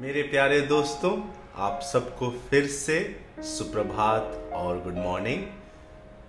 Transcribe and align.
मेरे 0.00 0.22
प्यारे 0.22 0.60
दोस्तों, 0.60 1.20
आप 1.56 1.80
सबको 1.82 2.30
फिर 2.30 2.66
से 2.66 3.16
सुप्रभात 3.42 4.50
और 4.52 4.82
गुड 4.82 4.94
मॉर्निंग 4.94 5.42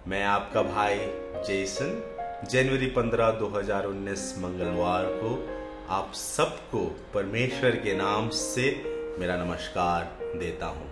मैं 0.08 0.24
आपका 0.24 0.62
भाई 0.62 0.96
जेसन, 1.48 1.90
जनवरी 2.52 2.88
15 2.88 3.32
2019 3.40 4.38
मंगलवार 4.38 5.06
को 5.06 5.50
आप 5.90 6.12
सबको 6.14 6.86
परमेश्वर 7.14 7.70
के 7.70 7.96
नाम 7.96 8.30
से 8.30 8.84
मेरा 9.20 9.36
नमस्कार 9.36 10.04
देता 10.40 10.66
हूँ। 10.66 10.88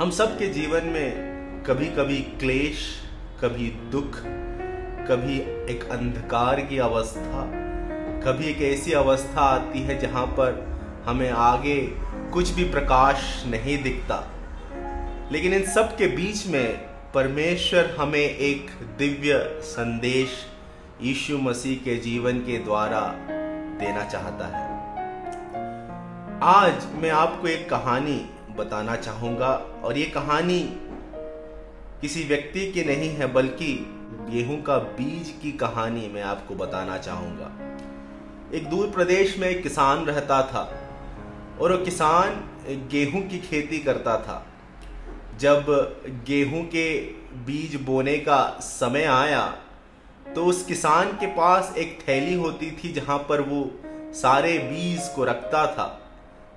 हम 0.00 0.10
सबके 0.10 0.46
जीवन 0.46 0.84
में 0.84 1.62
कभी 1.62 1.86
कभी 1.86 2.18
क्लेश, 2.18 3.00
कभी 3.40 3.70
दुख, 3.70 4.18
कभी 5.08 5.38
एक 5.74 5.88
अंधकार 5.90 6.60
की 6.60 6.78
अवस्था, 6.78 7.46
कभी 8.20 8.44
एक 8.44 8.62
ऐसी 8.62 8.92
अवस्था 8.92 9.40
आती 9.40 9.78
है 9.78 9.98
जहाँ 9.98 10.26
पर 10.26 10.69
हमें 11.06 11.30
आगे 11.30 11.76
कुछ 12.32 12.50
भी 12.50 12.64
प्रकाश 12.64 13.44
नहीं 13.46 13.82
दिखता। 13.82 14.32
लेकिन 15.32 15.54
इन 15.54 15.66
सब 15.66 15.96
के 15.96 16.06
बीच 16.06 16.46
में 16.46 16.76
परमेश्वर 17.14 17.96
हमें 17.98 18.18
एक 18.18 18.70
दिव्य 18.98 19.60
संदेश 19.62 20.28
यीशु 21.02 21.38
मसीह 21.38 21.76
के 21.76 21.96
जीवन 21.96 22.38
के 22.38 22.58
द्वारा 22.58 23.00
देना 23.80 24.04
चाहता 24.04 24.46
है। 24.46 24.68
आज 26.42 26.86
मैं 26.94 27.10
आपको 27.10 27.48
एक 27.48 27.70
कहानी 27.70 28.30
बताना 28.56 28.96
चाहूँगा 28.96 29.52
और 29.84 29.98
ये 29.98 30.04
कहानी 30.04 30.60
किसी 32.00 32.24
व्यक्ति 32.24 32.72
की 32.72 32.84
नहीं 32.84 33.08
है, 33.08 33.32
बल्कि 33.32 33.86
गेहूँ 34.30 34.62
का 34.62 34.78
बीज 34.78 35.34
की 35.42 35.52
कहानी 35.52 36.08
मैं 36.08 36.22
आपको 36.22 36.54
बताना 36.54 36.98
चाहूँगा। 36.98 37.50
एक 38.56 38.68
दूर 38.68 38.86
प्रदेश 38.90 39.38
में 39.38 39.48
एक 39.48 39.62
किसान 39.62 40.04
रहता 40.04 40.42
था। 40.42 40.79
और 41.60 41.72
वो 41.72 41.84
किसान 41.84 42.88
गेहूँ 42.90 43.22
की 43.28 43.38
खेती 43.40 43.78
करता 43.78 44.16
था। 44.18 44.44
जब 45.40 45.66
गेहूँ 46.26 46.62
के 46.66 47.00
बीज 47.46 47.74
बोने 47.82 48.16
का 48.18 48.42
समय 48.62 49.04
आया 49.04 49.44
तो 50.34 50.44
उस 50.44 50.64
किसान 50.64 51.12
के 51.12 51.26
पास 51.26 51.74
एक 51.78 51.98
थैली 52.00 52.34
होती 52.34 52.70
थी 52.74 52.92
जहाँ 52.92 53.18
पर 53.28 53.40
वो 53.40 53.62
सारे 54.14 54.58
बीज 54.60 55.08
को 55.08 55.24
रखता 55.24 55.66
था, 55.66 55.84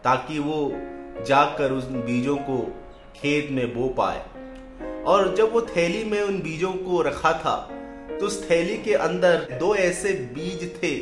ताकि 0.04 0.40
वो 0.40 0.72
जाकर 1.28 1.72
उन 1.72 2.02
बीजों 2.02 2.36
को 2.40 2.58
खेत 3.16 3.52
में 3.52 3.74
बो 3.74 3.88
पाए। 3.98 4.24
और 5.04 5.34
जब 5.36 5.54
वो 5.54 5.62
थैली 5.68 6.04
में 6.04 6.22
उन 6.22 6.40
बीजों 6.42 6.74
को 6.74 7.02
रखा 7.02 7.32
था 7.36 7.56
तो 8.10 8.26
उस 8.26 8.50
थैली 8.50 8.78
के 8.78 8.94
अंदर 9.02 9.48
दो 9.60 9.74
ऐसे 9.76 10.14
बीज 10.36 10.70
थे, 10.76 10.96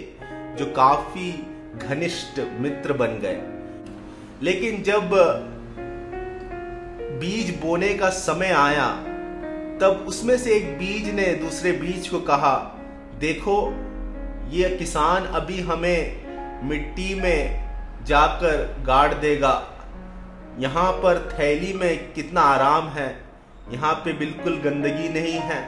जो 0.58 0.66
काफ़ी 0.76 1.32
घनिष्ठ 1.80 2.40
मित्र 2.60 2.94
बन 2.94 3.20
गए। 3.20 3.51
लेकिन 4.44 4.84
जब 4.84 5.10
बीज 7.20 7.60
बोने 7.62 7.94
का 7.94 8.10
समय 8.10 8.50
आया, 8.50 8.88
तब 9.82 10.06
उसमें 10.08 10.38
से 10.38 10.54
एक 10.54 10.78
बीज 10.78 11.14
ने 11.14 11.36
दूसरे 11.36 11.72
बीज 11.72 12.08
को 12.08 12.20
कहा, 12.20 12.78
देखो, 13.20 13.74
ये 14.50 14.70
किसान 14.70 15.26
अभी 15.26 15.62
हमें 15.62 16.22
मिट्टी 16.68 17.16
में 17.16 17.70
जाकर 18.06 18.84
गाड़ 18.86 19.14
देगा। 19.14 19.68
यहाँ 20.60 20.92
पर 20.92 21.36
थैली 21.40 21.74
में 21.74 22.14
कितना 22.14 22.42
आराम 22.42 22.88
है। 22.88 23.24
यहाँ 23.72 23.94
पे 23.94 24.14
बिल्कुल 24.14 24.58
गंदगी 24.58 25.10
नहीं 25.10 25.40
है। 25.40 25.62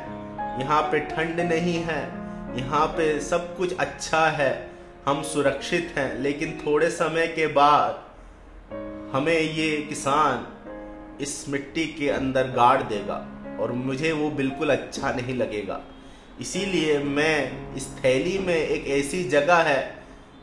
यहाँ 0.61 0.81
पे 0.81 0.99
ठंड 0.99 1.39
नहीं 1.39 1.83
है। 1.83 2.01
यहाँ 2.59 2.87
पे 2.87 3.19
सब 3.19 3.57
कुछ 3.57 3.77
अच्छा 3.77 4.27
है। 4.27 4.71
हम 5.07 5.21
सुरक्षित 5.21 5.93
हैं। 5.97 6.19
लेकिन 6.19 6.63
थोड़े 6.67 6.89
समय 6.89 7.27
के 7.27 7.47
बाद 7.47 8.02
हमें 9.13 9.39
ये 9.39 9.75
किसान 9.89 10.45
इस 11.21 11.45
मिट्टी 11.49 11.85
के 11.87 12.09
अंदर 12.09 12.47
गाड़ 12.51 12.81
देगा 12.83 13.15
और 13.61 13.71
मुझे 13.71 14.11
वो 14.11 14.29
बिल्कुल 14.29 14.69
अच्छा 14.69 15.11
नहीं 15.11 15.35
लगेगा। 15.35 15.79
इसीलिए 16.41 16.97
मैं 16.99 17.75
इस 17.75 17.87
थैली 17.97 18.37
में 18.39 18.55
एक 18.55 18.87
ऐसी 18.91 19.23
जगह 19.29 19.61
है 19.63 19.81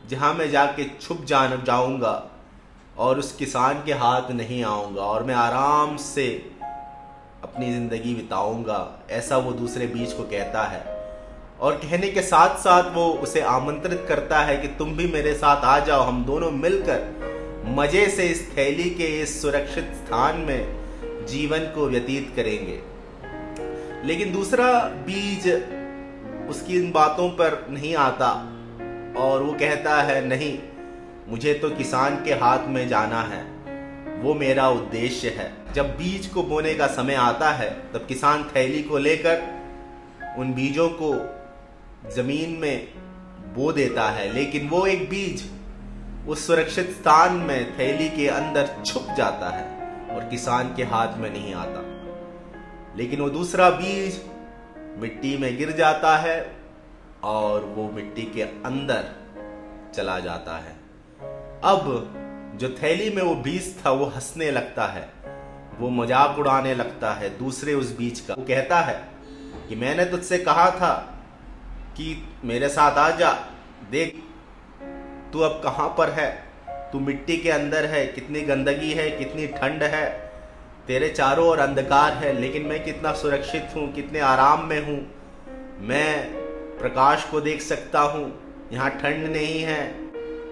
जहाँ 0.09 0.33
मैं 0.33 0.49
जाके 0.51 0.83
छुप 1.01 1.25
जान, 1.25 1.63
जाऊँगा 1.63 2.13
और 2.97 3.19
उस 3.19 3.31
किसान 3.35 3.83
के 3.85 3.93
हाथ 3.93 4.31
नहीं 4.31 4.63
आऊँगा 4.65 5.01
और 5.01 5.23
मैं 5.23 5.35
आराम 5.35 5.97
से 5.97 6.27
अपनी 7.43 7.71
ज़िंदगी 7.73 8.13
बिताऊँगा, 8.15 8.79
ऐसा 9.11 9.37
वो 9.37 9.51
दूसरे 9.53 9.87
बीच 9.87 10.13
को 10.13 10.23
कहता 10.25 10.63
है। 10.63 10.83
और 11.59 11.75
कहने 11.75 12.09
के 12.09 12.21
साथ 12.21 12.57
साथ 12.59 12.93
वो 12.95 13.07
उसे 13.23 13.41
आमंत्रित 13.49 14.05
करता 14.07 14.39
है 14.39 14.57
कि 14.57 14.67
तुम 14.77 14.95
भी 14.97 15.07
मेरे 15.07 15.33
साथ 15.33 15.65
आ 15.65 15.79
जाओ, 15.79 16.01
हम 16.01 16.23
दोनों 16.25 16.51
मिलकर 16.51 17.29
मज़े 17.65 18.09
से 18.09 18.23
इस 18.23 18.57
थैली 18.57 18.89
के 18.89 19.21
इस 19.21 19.41
सुरक्षित 19.41 19.83
स्थान 19.83 20.37
में 20.37 20.81
जीवन 21.25 21.59
को 21.59 21.87
व्यतीत 21.87 22.33
करेंगे। 22.35 22.79
लेकिन 24.07 24.33
दूसरा 24.33 24.81
बीज 24.83 25.47
उसकी 26.49 26.77
इन 26.77 26.91
बातों 26.91 27.29
पर 27.29 27.67
नहीं 27.69 27.95
आता 27.95 28.29
और 29.17 29.43
वो 29.43 29.53
कहता 29.53 30.01
है, 30.01 30.27
नहीं, 30.27 30.59
मुझे 31.27 31.53
तो 31.53 31.69
किसान 31.69 32.23
के 32.23 32.33
हाथ 32.33 32.67
में 32.67 32.87
जाना 32.87 33.21
है। 33.21 33.43
वो 34.21 34.33
मेरा 34.33 34.69
उद्देश्य 34.69 35.29
है। 35.29 35.73
जब 35.73 35.97
बीज 35.97 36.27
को 36.27 36.43
बोने 36.43 36.73
का 36.73 36.87
समय 36.87 37.13
आता 37.13 37.51
है, 37.51 37.69
तब 37.69 38.05
किसान 38.07 38.43
थैली 38.43 38.83
को 38.83 38.97
लेकर 38.97 39.41
उन 40.37 40.53
बीजों 40.53 40.89
को 40.89 41.13
ज़मीन 42.15 42.57
में 42.61 42.87
बो 43.55 43.71
देता 43.71 44.09
है। 44.09 44.33
लेकिन 44.33 44.67
वो 44.67 44.85
एक 44.85 45.09
बीज 45.09 45.49
उस 46.27 46.47
सुरक्षित 46.47 46.89
स्थान 46.89 47.33
में 47.33 47.79
थैली 47.79 48.09
के 48.09 48.27
अंदर 48.27 48.69
छुप 48.85 49.07
जाता 49.17 49.49
है 49.49 49.63
और 50.09 50.29
किसान 50.29 50.75
के 50.75 50.83
हाथ 50.83 51.17
में 51.17 51.29
नहीं 51.33 51.53
आता। 51.53 51.81
लेकिन 52.97 53.21
वो 53.21 53.29
दूसरा 53.29 53.69
बीज 53.69 54.21
मिट्टी 54.97 55.37
में 55.37 55.57
गिर 55.57 55.71
जाता 55.71 56.17
है 56.17 56.55
और 57.23 57.65
वो 57.65 57.91
मिट्टी 57.91 58.21
के 58.21 58.41
अंदर 58.41 59.15
चला 59.95 60.19
जाता 60.19 60.57
है। 60.57 60.75
अब 61.63 62.13
जो 62.55 62.69
थैली 62.69 63.15
में 63.15 63.23
वो 63.23 63.35
बीज 63.35 63.85
था, 63.85 63.91
वो 63.91 64.05
हंसने 64.05 64.51
लगता 64.51 64.85
है, 64.85 65.09
वो 65.79 65.89
मज़ाक 65.89 66.39
उड़ाने 66.39 66.75
लगता 66.75 67.13
है 67.13 67.37
दूसरे 67.37 67.73
उस 67.73 67.97
बीज 67.97 68.19
का। 68.19 68.33
वो 68.33 68.43
कहता 68.43 68.79
है 68.79 69.09
कि, 69.69 69.75
मैंने 69.75 70.05
तुझसे 70.05 70.37
कहा 70.37 70.71
था 70.71 71.19
कि 71.97 72.29
मेरे 72.43 72.69
साथ 72.69 72.91
आ 72.91 73.09
जा, 73.11 73.33
देख 73.91 74.23
तू 75.33 75.39
अब 75.39 75.61
कहाँ 75.63 75.95
पर 75.97 76.09
है? 76.09 76.43
तू 76.69 76.99
मिट्टी 76.99 77.37
के 77.37 77.49
अंदर 77.49 77.85
है, 77.85 78.07
कितनी 78.07 78.41
गंदगी 78.41 78.91
है, 78.91 79.11
कितनी 79.11 79.47
ठंड 79.47 79.83
है? 79.83 80.31
तेरे 80.87 81.09
चारों 81.09 81.47
ओर 81.47 81.59
अंधकार 81.59 82.13
है, 82.13 82.41
लेकिन 82.41 82.65
मैं 82.65 82.83
कितना 82.83 83.13
सुरक्षित 83.13 83.67
हूँ, 83.75 83.93
कितने 83.93 84.19
आराम 84.19 84.65
में 84.65 84.85
हूँ? 84.85 85.11
मैं 85.79 86.33
प्रकाश 86.79 87.23
को 87.23 87.41
देख 87.41 87.61
सकता 87.61 87.99
हूँ, 87.99 88.39
यहाँ 88.73 88.89
ठंड 88.89 89.27
नहीं 89.27 89.61
है। 89.61 90.01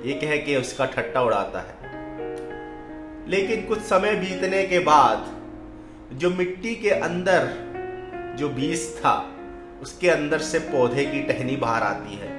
ये 0.06 0.14
कह 0.14 0.38
के 0.38 0.56
उसका 0.56 0.86
ठट्टा 0.86 1.22
उड़ाता 1.22 1.60
है। 1.60 1.80
लेकिन 3.30 3.66
कुछ 3.66 3.80
समय 3.80 4.16
बीतने 4.16 4.68
के 4.68 4.80
बाद, 4.80 5.40
जो 6.14 6.30
मिट्टी 6.30 6.76
के 6.76 6.90
अंदर 6.90 7.70
जो 8.40 8.50
बीज 8.50 8.98
था, 8.98 9.36
उसके 9.82 10.10
अंदर 10.10 10.40
से 10.40 10.60
पौधे 10.60 11.06
की 11.06 11.22
टहनी 11.22 11.56
बाहर 11.56 11.84
आती 11.84 12.16
है। 12.16 12.39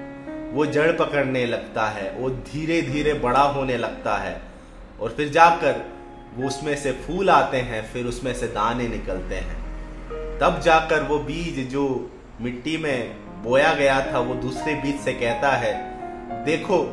वो 0.53 0.67
जड़ 0.67 0.93
पकड़ने 0.93 1.47
लगता 1.47 1.87
है, 1.87 2.13
वो 2.13 2.31
धीरे 2.31 2.83
धीरे 2.83 3.15
बड़ा 3.15 3.43
होने 3.43 3.77
लगता 3.77 4.17
है। 4.17 4.43
और 5.01 5.11
फिर 5.11 5.29
जाकर 5.29 5.85
वो 6.37 6.47
उसमें 6.47 6.77
से 6.77 6.93
फूल 6.93 7.31
आते 7.31 7.57
हैं, 7.57 7.93
फिर 7.93 8.07
उसमें 8.07 8.35
से 8.35 8.47
दाने 8.47 8.89
निकलते 8.89 9.35
हैं। 9.35 9.61
तब 10.39 10.61
जाकर 10.61 11.03
वो 11.03 11.19
बीज 11.19 11.71
जो 11.71 12.11
मिट्टी 12.41 12.77
में 12.77 13.17
बोया 13.43 13.75
गया 13.75 14.13
था, 14.13 14.19
वो 14.19 14.35
दूसरे 14.35 14.75
बीज 14.75 15.01
से 15.01 15.13
कहता 15.13 15.51
है, 15.51 15.91
देखो, 16.45 16.85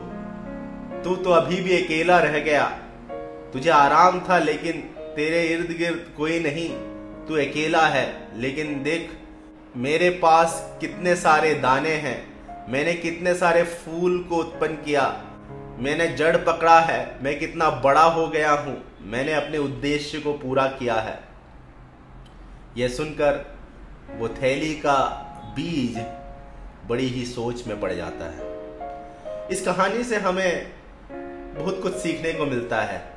तू 1.03 1.15
तो 1.15 1.29
अभी 1.29 1.61
भी 1.61 1.83
अकेला 1.83 2.19
रह 2.19 2.39
गया। 2.39 2.79
तुझे 3.53 3.69
आराम 3.69 4.19
था, 4.19 4.39
लेकिन 4.39 4.73
तेरे 5.15 5.43
इर्द 5.43 5.77
गिर्द 5.77 6.13
कोई 6.17 6.39
नहीं। 6.39 6.69
तू 7.27 7.33
अकेला 7.33 7.87
है, 7.87 8.27
लेकिन 8.35 8.83
देख, 8.83 9.09
मेरे 9.77 10.09
पास 10.09 10.77
कितने 10.81 11.15
सारे 11.15 11.53
दाने 11.53 11.89
हैं। 11.89 12.36
मैंने 12.69 12.93
कितने 12.93 13.33
सारे 13.33 13.63
फूल 13.63 14.23
को 14.23 14.35
उत्पन्न 14.35 14.75
किया? 14.75 15.23
मैंने 15.79 16.07
जड़ 16.07 16.37
पकड़ा 16.37 16.79
है। 16.79 17.23
मैं 17.23 17.39
कितना 17.39 17.69
बड़ा 17.69 18.03
हो 18.03 18.27
गया 18.27 18.51
हूँ? 18.51 18.83
मैंने 19.01 19.33
अपने 19.33 19.57
उद्देश्य 19.57 20.19
को 20.19 20.33
पूरा 20.33 20.67
किया 20.67 20.95
है। 20.95 21.19
यह 22.77 22.87
सुनकर 22.87 23.57
वो 24.17 24.29
थैली 24.29 24.73
का 24.73 24.95
बीज 25.55 25.97
बड़ी 26.89 27.07
ही 27.07 27.25
सोच 27.25 27.67
में 27.67 27.79
पड़ 27.79 27.93
जाता 27.93 28.25
है। 28.25 29.47
इस 29.51 29.65
कहानी 29.65 30.03
से 30.03 30.15
हमें 30.15 30.71
बहुत 31.59 31.81
कुछ 31.83 31.93
सीखने 31.93 32.33
को 32.33 32.45
मिलता 32.45 32.81
है। 32.81 33.13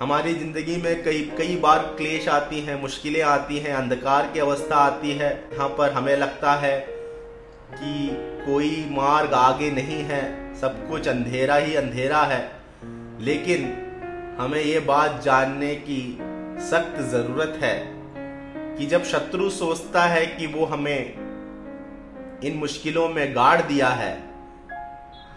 हमारी 0.00 0.34
ज़िंदगी 0.34 0.76
में 0.76 1.04
कई 1.04 1.22
कई 1.38 1.56
बार 1.56 1.78
क्लेश 1.78 2.28
आती 2.28 2.60
हैं, 2.60 2.82
मुश्किलें 2.82 3.22
आती 3.22 3.58
हैं, 3.58 3.74
अंधकार 3.74 4.26
की 4.26 4.38
अवस्था 4.38 4.76
आती 4.76 5.12
है। 5.12 5.44
यहाँ 5.52 5.68
पर 5.68 5.92
हमें 5.92 6.16
लगता 6.16 6.54
है 6.54 6.95
कि 7.74 8.08
कोई 8.46 8.88
मार्ग 8.90 9.32
आगे 9.32 9.70
नहीं 9.70 10.02
है, 10.04 10.54
सब 10.60 10.88
कुछ 10.88 11.08
अंधेरा 11.08 11.54
ही 11.54 11.74
अंधेरा 11.74 12.22
है। 12.22 12.50
लेकिन 13.20 13.82
हमें 14.40 14.60
ये 14.60 14.80
बात 14.80 15.22
जानने 15.22 15.74
की 15.74 16.18
सख्त 16.60 17.00
ज़रूरत 17.02 17.58
है 17.62 17.96
कि 18.76 18.86
जब 18.86 19.04
शत्रु 19.04 19.50
सोचता 19.50 20.02
है 20.02 20.26
कि 20.26 20.46
वो 20.46 20.64
हमें 20.64 21.14
इन 22.44 22.56
मुश्किलों 22.56 23.08
में 23.08 23.36
गाड़ 23.36 23.62
दिया 23.62 23.88
है, 23.88 24.22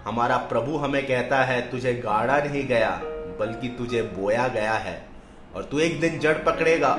हमारा 0.05 0.37
प्रभु 0.37 0.77
हमें 0.77 1.07
कहता 1.07 1.43
है, 1.43 1.71
तुझे 1.71 1.93
गाड़ा 1.93 2.37
नहीं 2.37 2.67
गया, 2.67 3.01
बल्कि 3.39 3.67
तुझे 3.67 4.01
बोया 4.01 4.47
गया 4.47 4.73
है, 4.73 5.05
और 5.55 5.63
तू 5.63 5.79
एक 5.79 5.99
दिन 5.99 6.19
जड़ 6.19 6.37
पकड़ेगा। 6.37 6.97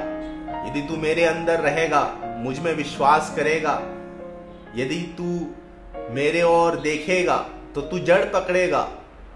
यदि 0.69 0.83
तू 0.83 0.97
मेरे 0.97 1.25
अंदर 1.25 1.61
रहेगा, 1.61 2.17
मुझमें 2.25 2.75
विश्वास 2.75 3.33
करेगा 3.37 3.83
यदि 4.77 5.01
तू 5.19 5.55
मेरे 6.11 6.43
ओर 6.43 6.77
देखेगा 6.81 7.37
तो 7.75 7.81
तू 7.81 7.99
जड़ 7.99 8.25
पकड़ेगा 8.25 8.89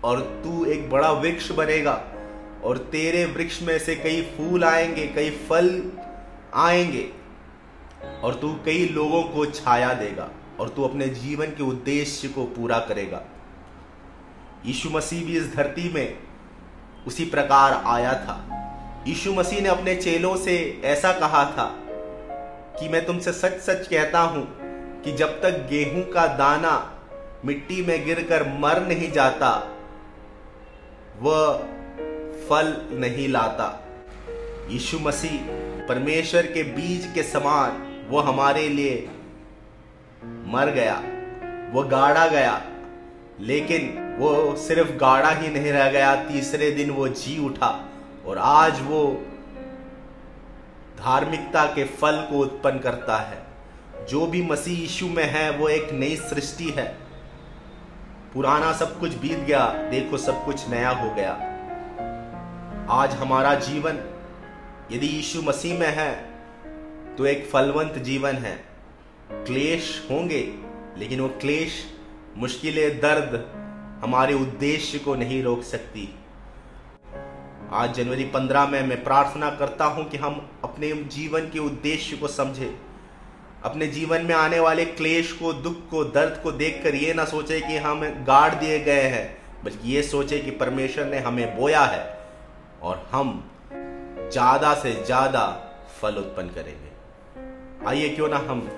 और 0.04 0.20
तू 0.44 0.64
एक 0.64 0.90
बड़ा 0.90 1.10
वृक्ष 1.12 1.50
बनेगा 1.50 2.04
और 2.64 2.78
तेरे 2.78 3.24
वृक्ष 3.24 3.62
में 3.62 3.78
से 3.78 3.96
कई 3.96 4.22
फूल 4.22 4.64
आएँगे, 4.64 5.06
कई 5.06 5.30
फल 5.30 5.92
आएँगे 6.54 7.08
और 8.22 8.34
तू 8.34 8.54
कई 8.64 8.88
लोगों 8.88 9.22
को 9.22 9.46
छाया 9.46 9.94
देगा 9.94 10.30
और 10.60 10.68
तू 10.68 10.84
अपने 10.84 11.06
जीवन 11.06 11.46
के 11.46 11.62
उद्देश्य 11.62 12.28
को 12.28 12.44
पूरा 12.44 12.78
करेगा। 12.78 13.22
यीशु 14.66 14.90
मसीह 14.90 15.24
भी 15.24 15.36
इस 15.36 15.54
धरती 15.54 15.92
में 15.94 16.18
उसी 17.06 17.24
प्रकार 17.24 17.82
आया 17.86 18.12
था। 18.12 18.36
यीशु 19.08 19.32
मसीह 19.32 19.60
ने 19.60 19.68
अपने 19.68 19.96
चेलों 19.96 20.36
से 20.36 20.80
ऐसा 20.84 21.12
कहा 21.12 21.44
था 21.44 21.80
कि 22.80 22.88
मैं 22.88 23.06
तुमसे 23.06 23.32
सच 23.32 23.60
सच 23.60 23.86
कहता 23.86 24.20
हूँ 24.20 24.63
कि 25.04 25.12
जब 25.12 25.40
तक 25.42 25.66
गेहूँ 25.70 26.02
का 26.12 26.26
दाना 26.36 26.74
मिट्टी 27.44 27.82
में 27.82 28.04
गिरकर 28.06 28.42
मर 28.58 28.80
नहीं 28.86 29.10
जाता, 29.12 29.50
वह 31.20 31.56
फल 32.48 32.76
नहीं 32.92 33.28
लाता। 33.28 33.66
यीशु 34.70 34.98
मसीह 34.98 35.40
परमेश्वर 35.88 36.46
के 36.46 36.62
बीज 36.74 37.10
के 37.14 37.22
समान 37.22 37.82
वो 38.10 38.20
हमारे 38.20 38.68
लिए 38.68 38.96
मर 40.46 40.70
गया, 40.70 40.94
वो 41.72 41.82
गाड़ा 41.82 42.26
गया, 42.28 42.60
लेकिन 43.40 44.16
वो 44.18 44.56
सिर्फ़ 44.58 44.92
गाड़ा 44.96 45.30
ही 45.30 45.48
नहीं 45.48 45.72
रह 45.72 45.90
गया, 45.90 46.14
तीसरे 46.24 46.70
दिन 46.70 46.90
वो 46.90 47.08
जी 47.10 47.38
उठा 47.46 47.70
और 48.26 48.38
आज 48.38 48.80
वो 48.82 49.06
धार्मिकता 50.98 51.64
के 51.66 51.84
फल 51.92 52.26
को 52.30 52.38
उत्पन्न 52.38 52.78
करता 52.78 53.16
है। 53.18 53.42
जो 54.08 54.26
भी 54.26 54.42
मसीह 54.42 54.78
यीशु 54.80 55.06
में 55.08 55.24
है, 55.24 55.50
वो 55.50 55.68
एक 55.68 55.92
नई 55.92 56.16
सृष्टि 56.18 56.70
है। 56.70 56.86
पुराना 58.34 58.72
सब 58.72 58.98
कुछ 59.00 59.14
बीत 59.14 59.38
गया, 59.38 59.66
देखो 59.90 60.18
सब 60.18 60.44
कुछ 60.44 60.68
नया 60.68 60.90
हो 60.90 61.10
गया। 61.14 61.32
आज 62.92 63.14
हमारा 63.14 63.54
जीवन, 63.60 63.98
यदि 64.92 65.06
यीशु 65.06 65.42
मसीह 65.42 65.78
में 65.78 65.88
है 65.88 66.12
तो 67.16 67.26
एक 67.26 67.46
फलवंत 67.46 67.98
जीवन 68.00 68.36
है। 68.36 68.54
क्लेश 69.30 70.06
होंगे, 70.10 70.40
लेकिन 70.98 71.20
वो 71.20 71.28
क्लेश, 71.40 71.72
मुश्किलें, 72.36 73.00
दर्द 73.00 73.34
हमारे 74.04 74.34
उद्देश्य 74.34 74.98
को 74.98 75.14
नहीं 75.14 75.42
रोक 75.42 75.62
सकती। 75.62 76.08
आज 77.72 77.94
जनवरी 77.94 78.24
पंद्रह 78.24 78.66
में 78.66 78.82
मैं 78.82 79.02
प्रार्थना 79.04 79.50
करता 79.50 79.84
हूँ 79.84 80.08
कि 80.08 80.16
हम 80.16 80.40
अपने 80.64 80.92
जीवन 81.12 81.48
के 81.50 81.58
उद्देश्य 81.58 82.16
को 82.16 82.28
समझे। 82.28 82.74
अपने 83.64 83.86
जीवन 83.86 84.22
में 84.22 84.34
आने 84.34 84.58
वाले 84.60 84.84
क्लेश 84.84 85.32
को, 85.32 85.52
दुख 85.52 85.76
को, 85.90 86.02
दर्द 86.04 86.40
को 86.42 86.50
देखकर 86.52 86.94
ये 86.94 87.14
ना 87.14 87.24
सोचे 87.24 87.60
कि 87.60 87.76
हम 87.76 88.00
गाड़ 88.26 88.54
दिए 88.54 88.78
गए 88.80 89.06
हैं, 89.08 89.26
बल्कि 89.64 89.92
ये 89.92 90.02
सोचे 90.02 90.38
कि 90.38 90.50
परमेश्वर 90.50 91.04
ने 91.04 91.18
हमें 91.18 91.56
बोया 91.56 91.84
है 91.84 92.02
और 92.82 93.06
हम 93.12 93.32
ज़्यादा 94.32 94.74
से 94.74 94.92
ज़्यादा 95.04 95.46
फल 96.00 96.16
उत्पन्न 96.16 96.48
करेंगे। 96.48 97.88
आइए 97.88 98.08
क्यों 98.08 98.28
ना 98.28 98.36
हम 98.48 98.68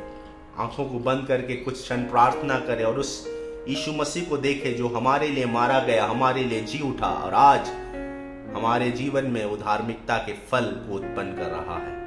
आँखों 0.58 0.84
को 0.84 0.98
बंद 1.00 1.26
करके 1.26 1.56
कुछ 1.56 1.82
क्षण 1.82 2.08
प्रार्थना 2.10 2.58
करें 2.60 2.84
और 2.84 2.98
उस 2.98 3.12
यीशु 3.68 3.92
मसीह 3.92 4.28
को 4.28 4.36
देखें 4.38 4.76
जो 4.76 4.88
हमारे 4.88 5.28
लिए 5.28 5.46
मारा 5.48 5.80
गया, 5.80 6.06
हमारे 6.06 6.44
लिए 6.44 6.60
जी 6.62 6.80
उठा 6.90 7.08
और 7.08 7.34
आज 7.34 7.68
हमारे 8.56 8.90
जीवन 8.92 9.26
में 9.26 9.44
वो 9.44 9.56
धार्मिकता 9.56 10.16
के 10.18 10.32
फल 10.50 10.74
उत्पन्न 10.90 11.32
कर 11.32 11.50
रहा 11.50 11.78
है। 11.78 12.05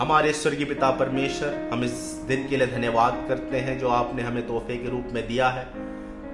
हमारे 0.00 0.32
स्वर्गीय 0.32 0.64
पिता 0.64 0.90
परमेश्वर, 0.90 1.54
हम 1.72 1.82
इस 1.84 1.92
दिन 2.28 2.46
के 2.48 2.56
लिए 2.56 2.66
धन्यवाद 2.66 3.24
करते 3.28 3.58
हैं 3.58 3.78
जो 3.78 3.88
आपने 3.88 4.22
हमें 4.22 4.46
तोहफे 4.46 4.76
के 4.76 4.90
रूप 4.90 5.08
में 5.12 5.26
दिया 5.26 5.48
है। 5.48 5.64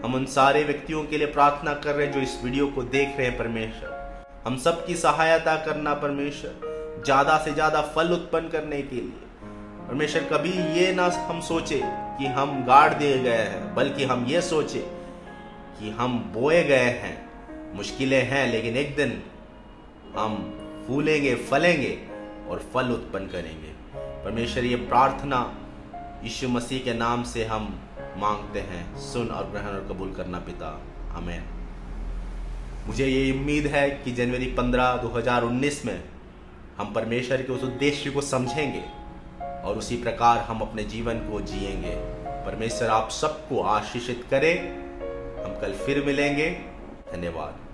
हम 0.05 0.15
उन 0.15 0.27
सारे 0.35 0.63
व्यक्तियों 0.65 1.03
के 1.05 1.19
लिए 1.19 1.27
प्रार्थना 1.29 1.75
कर 1.75 1.95
रहे 1.95 2.07
हैं 2.07 2.13
जो 2.13 2.21
इस 2.21 2.39
वीडियो 2.45 2.67
को 2.67 2.83
देख 2.85 3.17
रहे 3.19 3.27
हैं 3.27 3.37
परमेश्वर। 3.39 4.23
हम 4.47 4.59
सबकी 4.59 4.95
सहायता 4.97 5.57
करना 5.65 5.95
परमेश्वर, 5.97 7.03
ज़्यादा 7.05 7.39
से 7.39 7.55
ज़्यादा 7.55 7.83
फल 7.97 8.13
उत्पन्न 8.13 8.49
करने 8.49 8.83
के 8.83 8.97
लिए। 8.97 9.49
परमेश्वर, 9.89 10.29
कभी 10.33 10.53
ये 10.79 10.93
ना 10.93 11.11
हम 11.29 11.41
सोचे 11.43 11.81
कि 12.19 12.27
हम 12.31 12.65
गाड़ 12.65 12.93
दिए 12.95 13.19
गए 13.19 13.45
हैं, 13.45 13.75
बल्कि 13.75 14.05
हम 14.05 14.27
ये 14.29 14.43
सोचे 14.45 14.87
कि 15.79 15.91
हम 15.91 16.19
बोए 16.35 16.65
गए 16.65 16.91
हैं। 17.03 17.17
मुश्किलें 17.77 18.23
हैं, 18.23 18.51
लेकिन 18.53 18.77
एक 18.77 18.97
दिन 18.97 19.23
हम 20.17 20.43
फूलेंगे, 20.89 21.35
फलेंगे। 21.51 21.99
और 22.49 22.59
फल 22.75 22.91
उत्पन्न 22.91 23.27
करेंगे। 23.27 23.73
परमेश्वर, 23.97 24.65
ये 24.65 24.77
प्रार्थना 24.77 25.59
यीशु 26.25 26.49
मसीह 26.49 26.81
के 26.81 26.95
नाम 26.95 27.23
से 27.23 27.45
हम 27.45 27.81
मांगते 28.17 28.61
हैं। 28.61 28.97
सुन 28.97 29.29
और 29.29 29.51
ग्रहण 29.51 29.67
और 29.67 29.87
कबूल 29.89 30.15
करना 30.15 30.39
पिता। 30.39 30.83
हमें 31.09 31.45
मुझे 32.87 33.07
ये 33.07 33.33
उम्मीद 33.33 33.67
है 33.67 33.91
कि 33.91 34.13
जनवरी 34.13 34.47
15 34.47 34.97
2019 34.97 35.87
में 35.87 36.05
हम 36.79 36.93
परमेश्वर 36.93 37.43
के 37.43 37.53
उस 37.53 37.65
उद्देश्य 37.65 38.11
को 38.11 38.21
समझेंगे 38.21 38.85
और 39.45 39.79
उसी 39.79 39.97
प्रकार 39.97 40.39
हम 40.39 40.61
अपने 40.61 40.85
जीवन 40.85 41.19
को 41.19 41.41
जिएँगे। 41.41 41.95
परमेश्वर, 42.27 42.89
आप 42.89 43.11
सबको 43.11 43.63
आशीषित 43.63 44.25
करे। 44.31 44.53
हम 45.45 45.61
कल 45.61 45.75
फिर 45.75 46.05
मिलेंगे। 46.05 46.51
धन्यवाद। 47.13 47.66